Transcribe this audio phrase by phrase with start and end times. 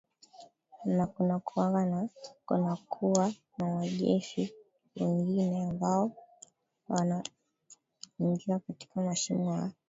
[0.95, 2.01] na kunakuwanga na
[2.45, 4.53] kunakuwa na majeshi
[4.95, 6.11] wengine wanao ambao
[8.19, 9.71] wanaingia katika mashimo ya